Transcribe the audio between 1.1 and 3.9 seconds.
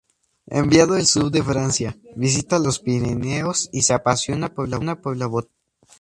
de Francia, visita los Pirineos y